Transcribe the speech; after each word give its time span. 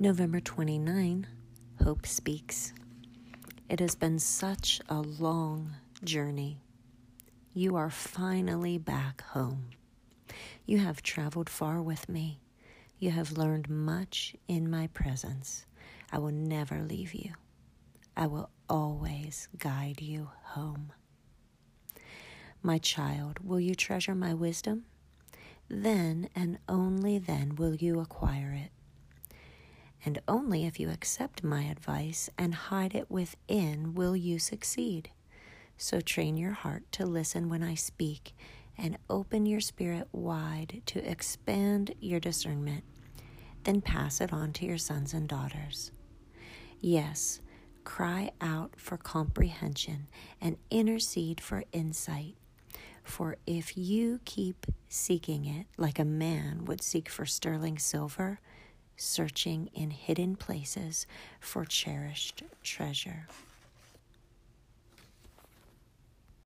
November 0.00 0.38
29, 0.38 1.26
Hope 1.82 2.06
Speaks. 2.06 2.72
It 3.68 3.80
has 3.80 3.96
been 3.96 4.20
such 4.20 4.80
a 4.88 5.00
long 5.00 5.72
journey. 6.04 6.60
You 7.52 7.74
are 7.74 7.90
finally 7.90 8.78
back 8.78 9.22
home. 9.22 9.70
You 10.64 10.78
have 10.78 11.02
traveled 11.02 11.50
far 11.50 11.82
with 11.82 12.08
me. 12.08 12.38
You 13.00 13.10
have 13.10 13.36
learned 13.36 13.68
much 13.68 14.36
in 14.46 14.70
my 14.70 14.86
presence. 14.86 15.66
I 16.12 16.20
will 16.20 16.30
never 16.30 16.80
leave 16.80 17.12
you. 17.12 17.32
I 18.16 18.28
will 18.28 18.50
always 18.68 19.48
guide 19.58 20.00
you 20.00 20.30
home. 20.44 20.92
My 22.62 22.78
child, 22.78 23.40
will 23.42 23.58
you 23.58 23.74
treasure 23.74 24.14
my 24.14 24.32
wisdom? 24.32 24.84
Then 25.68 26.28
and 26.36 26.60
only 26.68 27.18
then 27.18 27.56
will 27.56 27.74
you 27.74 27.98
acquire 27.98 28.52
it 28.52 28.70
and 30.08 30.22
only 30.26 30.64
if 30.64 30.80
you 30.80 30.88
accept 30.88 31.44
my 31.44 31.64
advice 31.64 32.30
and 32.38 32.54
hide 32.54 32.94
it 32.94 33.10
within 33.10 33.92
will 33.92 34.16
you 34.16 34.38
succeed. 34.38 35.10
So 35.76 36.00
train 36.00 36.38
your 36.38 36.52
heart 36.52 36.90
to 36.92 37.04
listen 37.04 37.50
when 37.50 37.62
I 37.62 37.74
speak 37.74 38.34
and 38.78 38.96
open 39.10 39.44
your 39.44 39.60
spirit 39.60 40.08
wide 40.10 40.80
to 40.86 41.06
expand 41.06 41.92
your 42.00 42.20
discernment. 42.20 42.84
Then 43.64 43.82
pass 43.82 44.22
it 44.22 44.32
on 44.32 44.54
to 44.54 44.64
your 44.64 44.78
sons 44.78 45.12
and 45.12 45.28
daughters. 45.28 45.90
Yes, 46.80 47.42
cry 47.84 48.30
out 48.40 48.76
for 48.78 48.96
comprehension 48.96 50.06
and 50.40 50.56
intercede 50.70 51.38
for 51.38 51.64
insight. 51.70 52.34
For 53.04 53.36
if 53.46 53.76
you 53.76 54.20
keep 54.24 54.64
seeking 54.88 55.44
it 55.44 55.66
like 55.76 55.98
a 55.98 56.04
man 56.06 56.64
would 56.64 56.82
seek 56.82 57.10
for 57.10 57.26
sterling 57.26 57.78
silver, 57.78 58.40
searching 58.98 59.70
in 59.72 59.90
hidden 59.90 60.36
places 60.36 61.06
for 61.40 61.64
cherished 61.64 62.42
treasure. 62.62 63.26